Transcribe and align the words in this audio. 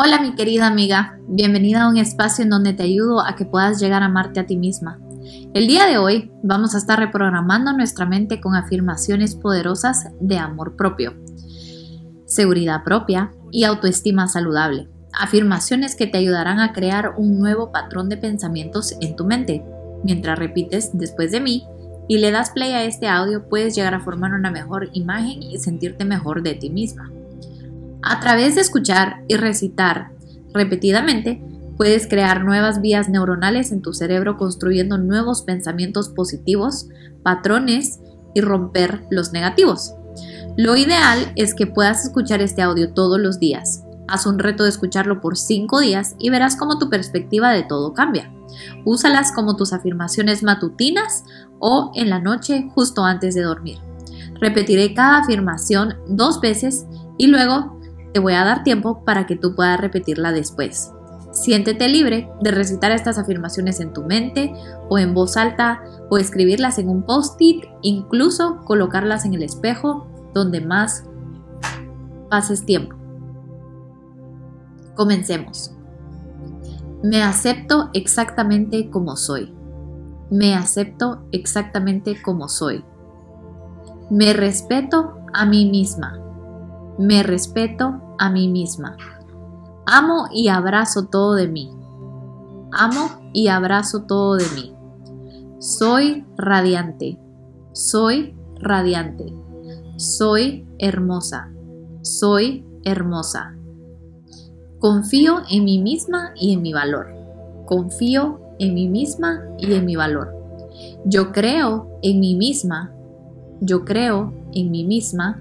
Hola 0.00 0.20
mi 0.20 0.36
querida 0.36 0.68
amiga, 0.68 1.18
bienvenida 1.26 1.82
a 1.82 1.88
un 1.88 1.96
espacio 1.96 2.44
en 2.44 2.50
donde 2.50 2.72
te 2.72 2.84
ayudo 2.84 3.20
a 3.20 3.34
que 3.34 3.44
puedas 3.44 3.80
llegar 3.80 4.04
a 4.04 4.06
amarte 4.06 4.38
a 4.38 4.46
ti 4.46 4.56
misma. 4.56 5.00
El 5.54 5.66
día 5.66 5.88
de 5.88 5.98
hoy 5.98 6.30
vamos 6.44 6.76
a 6.76 6.78
estar 6.78 7.00
reprogramando 7.00 7.72
nuestra 7.72 8.06
mente 8.06 8.40
con 8.40 8.54
afirmaciones 8.54 9.34
poderosas 9.34 10.06
de 10.20 10.38
amor 10.38 10.76
propio, 10.76 11.14
seguridad 12.26 12.84
propia 12.84 13.32
y 13.50 13.64
autoestima 13.64 14.28
saludable. 14.28 14.88
Afirmaciones 15.12 15.96
que 15.96 16.06
te 16.06 16.18
ayudarán 16.18 16.60
a 16.60 16.72
crear 16.72 17.14
un 17.16 17.36
nuevo 17.36 17.72
patrón 17.72 18.08
de 18.08 18.18
pensamientos 18.18 18.94
en 19.00 19.16
tu 19.16 19.24
mente. 19.24 19.64
Mientras 20.04 20.38
repites 20.38 20.90
después 20.92 21.32
de 21.32 21.40
mí 21.40 21.66
y 22.06 22.18
le 22.18 22.30
das 22.30 22.50
play 22.50 22.70
a 22.70 22.84
este 22.84 23.08
audio, 23.08 23.48
puedes 23.48 23.74
llegar 23.74 23.94
a 23.94 24.00
formar 24.04 24.32
una 24.32 24.52
mejor 24.52 24.90
imagen 24.92 25.42
y 25.42 25.58
sentirte 25.58 26.04
mejor 26.04 26.44
de 26.44 26.54
ti 26.54 26.70
misma. 26.70 27.10
A 28.02 28.20
través 28.20 28.54
de 28.54 28.60
escuchar 28.60 29.24
y 29.28 29.36
recitar 29.36 30.12
repetidamente, 30.54 31.42
puedes 31.76 32.06
crear 32.06 32.44
nuevas 32.44 32.80
vías 32.80 33.08
neuronales 33.08 33.72
en 33.72 33.82
tu 33.82 33.92
cerebro 33.92 34.36
construyendo 34.36 34.98
nuevos 34.98 35.42
pensamientos 35.42 36.08
positivos, 36.08 36.88
patrones 37.22 38.00
y 38.34 38.40
romper 38.40 39.04
los 39.10 39.32
negativos. 39.32 39.94
Lo 40.56 40.76
ideal 40.76 41.32
es 41.36 41.54
que 41.54 41.66
puedas 41.66 42.04
escuchar 42.04 42.40
este 42.40 42.62
audio 42.62 42.92
todos 42.92 43.18
los 43.20 43.38
días. 43.38 43.84
Haz 44.08 44.26
un 44.26 44.38
reto 44.38 44.64
de 44.64 44.70
escucharlo 44.70 45.20
por 45.20 45.36
5 45.36 45.80
días 45.80 46.16
y 46.18 46.30
verás 46.30 46.56
cómo 46.56 46.78
tu 46.78 46.88
perspectiva 46.88 47.50
de 47.52 47.62
todo 47.62 47.94
cambia. 47.94 48.32
Úsalas 48.84 49.32
como 49.32 49.56
tus 49.56 49.72
afirmaciones 49.72 50.42
matutinas 50.42 51.24
o 51.58 51.92
en 51.94 52.10
la 52.10 52.18
noche 52.18 52.70
justo 52.74 53.04
antes 53.04 53.34
de 53.34 53.42
dormir. 53.42 53.78
Repetiré 54.40 54.94
cada 54.94 55.18
afirmación 55.18 55.94
dos 56.08 56.40
veces 56.40 56.86
y 57.18 57.26
luego 57.26 57.77
te 58.12 58.20
voy 58.20 58.34
a 58.34 58.44
dar 58.44 58.64
tiempo 58.64 59.04
para 59.04 59.26
que 59.26 59.36
tú 59.36 59.54
puedas 59.54 59.80
repetirla 59.80 60.32
después. 60.32 60.92
Siéntete 61.30 61.88
libre 61.88 62.30
de 62.40 62.50
recitar 62.50 62.90
estas 62.90 63.18
afirmaciones 63.18 63.80
en 63.80 63.92
tu 63.92 64.02
mente 64.02 64.52
o 64.88 64.98
en 64.98 65.14
voz 65.14 65.36
alta 65.36 65.82
o 66.10 66.18
escribirlas 66.18 66.78
en 66.78 66.88
un 66.88 67.02
post-it, 67.02 67.64
incluso 67.82 68.58
colocarlas 68.64 69.24
en 69.24 69.34
el 69.34 69.42
espejo 69.42 70.06
donde 70.34 70.60
más 70.60 71.04
pases 72.30 72.64
tiempo. 72.64 72.96
Comencemos. 74.94 75.74
Me 77.02 77.22
acepto 77.22 77.90
exactamente 77.92 78.90
como 78.90 79.16
soy. 79.16 79.54
Me 80.30 80.54
acepto 80.54 81.22
exactamente 81.30 82.20
como 82.20 82.48
soy. 82.48 82.84
Me 84.10 84.32
respeto 84.32 85.18
a 85.32 85.46
mí 85.46 85.70
misma. 85.70 86.18
Me 86.98 87.22
respeto 87.22 88.16
a 88.18 88.28
mí 88.28 88.48
misma. 88.48 88.96
Amo 89.86 90.26
y 90.32 90.48
abrazo 90.48 91.06
todo 91.06 91.34
de 91.34 91.46
mí. 91.46 91.70
Amo 92.72 93.30
y 93.32 93.46
abrazo 93.46 94.02
todo 94.02 94.34
de 94.34 94.44
mí. 94.56 94.74
Soy 95.60 96.26
radiante. 96.36 97.16
Soy 97.72 98.36
radiante. 98.56 99.32
Soy 99.96 100.66
hermosa. 100.78 101.52
Soy 102.02 102.66
hermosa. 102.84 103.54
Confío 104.80 105.42
en 105.48 105.64
mí 105.64 105.78
misma 105.78 106.32
y 106.34 106.52
en 106.52 106.62
mi 106.62 106.72
valor. 106.72 107.06
Confío 107.64 108.40
en 108.58 108.74
mí 108.74 108.88
misma 108.88 109.44
y 109.58 109.72
en 109.72 109.84
mi 109.84 109.94
valor. 109.94 110.34
Yo 111.04 111.30
creo 111.30 111.98
en 112.02 112.18
mí 112.18 112.34
misma. 112.34 112.92
Yo 113.60 113.84
creo 113.84 114.32
en 114.52 114.72
mí 114.72 114.84
misma. 114.84 115.40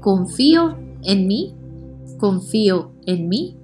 Confío 0.00 0.87
en 1.02 1.26
mí, 1.26 1.54
confío 2.18 2.92
en 3.06 3.28
mí, 3.28 3.56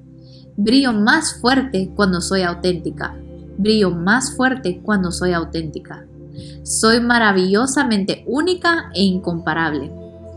brillo 0.56 0.92
más 0.92 1.40
fuerte 1.40 1.90
cuando 1.94 2.20
soy 2.20 2.42
auténtica, 2.42 3.16
brillo 3.58 3.90
más 3.90 4.36
fuerte 4.36 4.80
cuando 4.82 5.10
soy 5.10 5.32
auténtica. 5.32 6.06
Soy 6.64 7.00
maravillosamente 7.00 8.24
única 8.26 8.90
e 8.94 9.02
incomparable. 9.02 9.92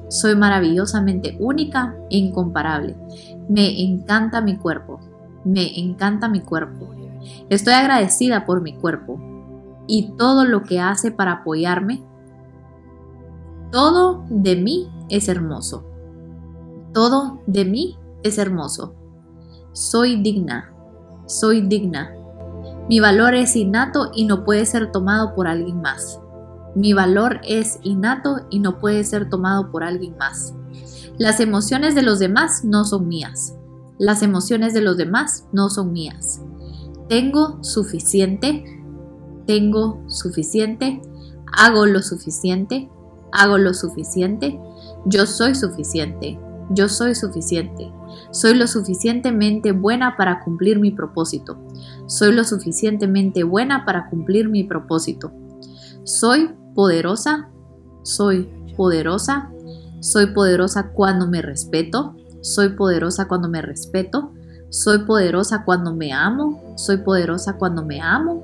Soy 0.09 0.35
maravillosamente 0.35 1.35
única 1.39 1.95
e 2.09 2.17
incomparable. 2.17 2.95
Me 3.49 3.81
encanta 3.81 4.41
mi 4.41 4.57
cuerpo. 4.57 4.99
Me 5.43 5.79
encanta 5.79 6.27
mi 6.29 6.41
cuerpo. 6.41 6.89
Estoy 7.49 7.73
agradecida 7.73 8.45
por 8.45 8.61
mi 8.61 8.73
cuerpo 8.73 9.19
y 9.87 10.11
todo 10.17 10.45
lo 10.45 10.63
que 10.63 10.79
hace 10.79 11.11
para 11.11 11.31
apoyarme. 11.33 12.03
Todo 13.71 14.23
de 14.29 14.55
mí 14.55 14.89
es 15.09 15.27
hermoso. 15.29 15.85
Todo 16.97 17.43
de 17.45 17.63
mí 17.63 17.95
es 18.23 18.39
hermoso. 18.39 18.95
Soy 19.71 20.19
digna, 20.23 20.73
soy 21.27 21.61
digna. 21.61 22.11
Mi 22.89 22.99
valor 22.99 23.35
es 23.35 23.55
innato 23.55 24.09
y 24.15 24.25
no 24.25 24.43
puede 24.43 24.65
ser 24.65 24.91
tomado 24.91 25.35
por 25.35 25.47
alguien 25.47 25.79
más. 25.79 26.19
Mi 26.73 26.93
valor 26.93 27.39
es 27.47 27.77
innato 27.83 28.47
y 28.49 28.57
no 28.57 28.79
puede 28.79 29.03
ser 29.03 29.29
tomado 29.29 29.69
por 29.69 29.83
alguien 29.83 30.17
más. 30.17 30.55
Las 31.19 31.39
emociones 31.39 31.93
de 31.93 32.01
los 32.01 32.17
demás 32.17 32.65
no 32.65 32.83
son 32.83 33.07
mías. 33.07 33.53
Las 33.99 34.23
emociones 34.23 34.73
de 34.73 34.81
los 34.81 34.97
demás 34.97 35.45
no 35.51 35.69
son 35.69 35.93
mías. 35.93 36.41
Tengo 37.07 37.63
suficiente, 37.63 38.65
tengo 39.45 40.01
suficiente, 40.07 40.99
hago 41.53 41.85
lo 41.85 42.01
suficiente, 42.01 42.89
hago 43.31 43.59
lo 43.59 43.75
suficiente, 43.75 44.59
yo 45.05 45.27
soy 45.27 45.53
suficiente, 45.53 46.39
yo 46.69 46.89
soy 46.89 47.15
suficiente. 47.15 47.91
Soy 48.31 48.55
lo 48.55 48.67
suficientemente 48.67 49.71
buena 49.71 50.17
para 50.17 50.43
cumplir 50.43 50.79
mi 50.79 50.91
propósito. 50.91 51.57
Soy 52.07 52.33
lo 52.33 52.43
suficientemente 52.43 53.43
buena 53.43 53.85
para 53.85 54.09
cumplir 54.09 54.49
mi 54.49 54.63
propósito. 54.63 55.31
Soy 56.03 56.51
poderosa. 56.75 57.49
Soy 58.03 58.49
poderosa. 58.75 59.49
Soy 59.99 60.27
poderosa 60.27 60.91
cuando 60.91 61.27
me 61.27 61.41
respeto. 61.41 62.15
Soy 62.41 62.69
poderosa 62.69 63.27
cuando 63.27 63.49
me 63.49 63.61
respeto. 63.61 64.31
Soy 64.69 64.99
poderosa 65.05 65.63
cuando 65.63 65.93
me 65.95 66.11
amo. 66.11 66.73
Soy 66.75 66.97
poderosa 66.97 67.57
cuando 67.57 67.85
me 67.85 68.01
amo. 68.01 68.43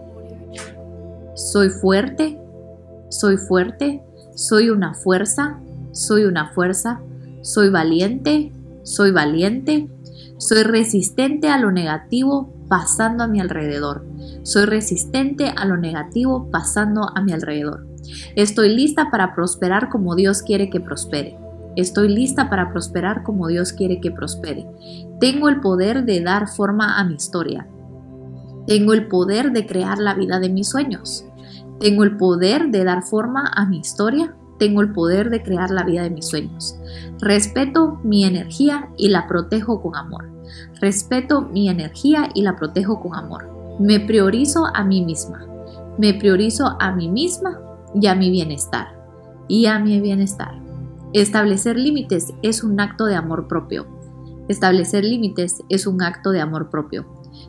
Soy 1.35 1.69
fuerte. 1.69 2.39
Soy 3.09 3.37
fuerte. 3.37 4.03
Soy 4.35 4.69
una 4.69 4.93
fuerza. 4.93 5.59
Soy 5.91 6.23
una 6.25 6.51
fuerza. 6.53 7.01
Soy 7.43 7.69
valiente, 7.69 8.53
soy 8.83 9.11
valiente, 9.11 9.89
soy 10.37 10.63
resistente 10.63 11.49
a 11.49 11.57
lo 11.57 11.73
negativo 11.73 12.53
pasando 12.69 13.25
a 13.25 13.27
mi 13.27 13.41
alrededor. 13.41 14.05
Soy 14.43 14.63
resistente 14.63 15.49
a 15.53 15.65
lo 15.65 15.75
negativo 15.75 16.49
pasando 16.49 17.11
a 17.13 17.21
mi 17.21 17.33
alrededor. 17.33 17.85
Estoy 18.37 18.73
lista 18.73 19.11
para 19.11 19.35
prosperar 19.35 19.89
como 19.89 20.15
Dios 20.15 20.41
quiere 20.41 20.69
que 20.69 20.79
prospere. 20.79 21.37
Estoy 21.75 22.07
lista 22.07 22.49
para 22.49 22.71
prosperar 22.71 23.23
como 23.23 23.49
Dios 23.49 23.73
quiere 23.73 23.99
que 23.99 24.11
prospere. 24.11 24.65
Tengo 25.19 25.49
el 25.49 25.59
poder 25.59 26.05
de 26.05 26.21
dar 26.21 26.47
forma 26.47 26.97
a 26.97 27.03
mi 27.03 27.15
historia. 27.15 27.67
Tengo 28.67 28.93
el 28.93 29.09
poder 29.09 29.51
de 29.51 29.65
crear 29.65 29.97
la 29.97 30.13
vida 30.13 30.39
de 30.39 30.47
mis 30.47 30.69
sueños. 30.69 31.25
Tengo 31.81 32.05
el 32.05 32.15
poder 32.15 32.71
de 32.71 32.85
dar 32.85 33.03
forma 33.03 33.51
a 33.53 33.65
mi 33.65 33.79
historia 33.79 34.33
tengo 34.63 34.79
el 34.79 34.93
poder 34.93 35.29
de 35.29 35.43
crear 35.43 35.71
la 35.71 35.83
vida 35.83 36.03
de 36.03 36.09
mis 36.09 36.25
sueños. 36.25 36.79
Respeto 37.19 37.99
mi 38.01 38.23
energía 38.23 38.87
y 38.95 39.09
la 39.09 39.27
protejo 39.27 39.81
con 39.81 39.97
amor. 39.97 40.31
Respeto 40.79 41.41
mi 41.41 41.67
energía 41.67 42.29
y 42.33 42.43
la 42.43 42.55
protejo 42.55 43.01
con 43.01 43.13
amor. 43.13 43.75
Me 43.77 43.99
priorizo 43.99 44.65
a 44.73 44.85
mí 44.85 45.03
misma. 45.03 45.45
Me 45.97 46.13
priorizo 46.13 46.77
a 46.79 46.93
mí 46.93 47.09
misma 47.09 47.59
y 47.93 48.07
a 48.07 48.15
mi 48.15 48.31
bienestar. 48.31 48.87
Y 49.49 49.65
a 49.65 49.79
mi 49.79 49.99
bienestar. 49.99 50.61
Establecer 51.11 51.75
límites 51.75 52.33
es 52.41 52.63
un 52.63 52.79
acto 52.79 53.03
de 53.03 53.15
amor 53.15 53.49
propio. 53.49 53.85
Establecer 54.47 55.03
límites 55.03 55.61
es 55.67 55.85
un 55.87 56.01
acto 56.01 56.31
de 56.31 56.39
amor 56.39 56.69
propio. 56.69 57.05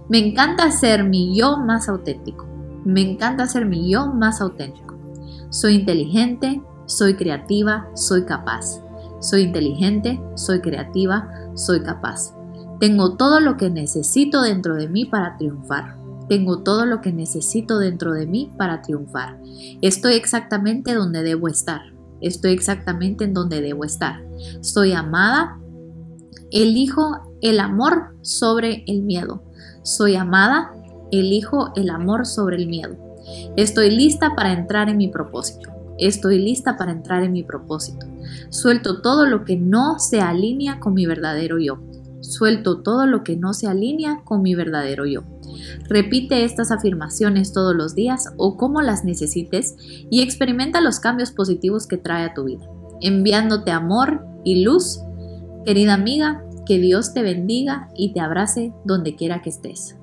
Me 0.09 0.19
encanta 0.19 0.69
ser 0.73 1.05
mi 1.05 1.39
yo 1.39 1.59
más 1.59 1.89
auténtico. 1.89 2.45
Me 2.85 3.03
encanta 3.03 3.47
ser 3.47 3.67
mi 3.67 3.89
yo 3.89 4.09
más 4.09 4.41
auténtico. 4.41 4.97
Soy 5.51 5.77
inteligente, 5.77 6.61
soy 6.87 7.15
creativa, 7.15 7.89
soy 7.95 8.25
capaz. 8.25 8.81
Soy 9.21 9.43
inteligente, 9.43 10.21
soy 10.35 10.61
creativa, 10.61 11.29
soy 11.55 11.81
capaz. 11.83 12.35
Tengo 12.79 13.17
todo 13.17 13.41
lo 13.41 13.57
que 13.57 13.71
necesito 13.71 14.43
dentro 14.43 14.77
de 14.77 14.89
mí 14.89 15.05
para 15.07 15.37
triunfar. 15.39 15.97
Tengo 16.29 16.63
todo 16.63 16.87
lo 16.87 17.01
que 17.01 17.13
necesito 17.13 17.79
dentro 17.79 18.13
de 18.13 18.27
mí 18.27 18.53
para 18.59 18.83
triunfar. 18.83 19.39
Estoy 19.83 20.15
exactamente 20.15 20.95
donde 20.95 21.23
debo 21.23 21.49
estar. 21.49 21.81
Estoy 22.21 22.53
exactamente 22.53 23.25
en 23.25 23.35
donde 23.35 23.61
debo 23.61 23.85
estar. 23.85 24.23
Soy 24.61 24.93
amada. 24.93 25.59
Elijo 26.51 27.37
el 27.41 27.61
amor 27.61 28.17
sobre 28.23 28.85
el 28.87 29.03
miedo. 29.03 29.43
Soy 29.83 30.17
amada. 30.17 30.73
Elijo 31.13 31.73
el 31.77 31.91
amor 31.91 32.27
sobre 32.27 32.57
el 32.57 32.67
miedo. 32.67 32.97
Estoy 33.57 33.91
lista 33.91 34.35
para 34.35 34.53
entrar 34.53 34.89
en 34.89 34.97
mi 34.97 35.09
propósito. 35.09 35.74
Estoy 35.99 36.39
lista 36.39 36.77
para 36.77 36.93
entrar 36.93 37.23
en 37.23 37.33
mi 37.33 37.43
propósito. 37.43 38.07
Suelto 38.51 39.01
todo 39.01 39.27
lo 39.27 39.45
que 39.45 39.57
no 39.57 39.99
se 39.99 40.21
alinea 40.21 40.81
con 40.81 40.95
mi 40.95 41.07
verdadero 41.07 41.59
yo. 41.59 41.79
Suelto 42.21 42.81
todo 42.81 43.07
lo 43.07 43.23
que 43.23 43.37
no 43.37 43.53
se 43.53 43.67
alinea 43.67 44.23
con 44.25 44.43
mi 44.43 44.55
verdadero 44.55 45.07
yo. 45.07 45.23
Repite 45.89 46.45
estas 46.45 46.71
afirmaciones 46.71 47.53
todos 47.53 47.75
los 47.75 47.95
días 47.95 48.33
o 48.39 48.57
como 48.57 48.83
las 48.83 49.05
necesites 49.05 49.77
y 50.11 50.23
experimenta 50.23 50.81
los 50.81 51.01
cambios 51.01 51.31
positivos 51.31 51.87
que 51.87 51.99
trae 51.99 52.25
a 52.25 52.35
tu 52.35 52.45
vida, 52.45 52.67
enviándote 53.01 53.71
amor 53.71 54.27
y 54.43 54.65
luz. 54.65 55.01
Querida 55.65 55.95
amiga, 55.95 56.43
que 56.67 56.79
Dios 56.79 57.13
te 57.13 57.23
bendiga 57.23 57.89
y 57.95 58.13
te 58.13 58.21
abrace 58.21 58.73
donde 58.85 59.17
quiera 59.17 59.43
que 59.43 59.51
estés. 59.51 59.97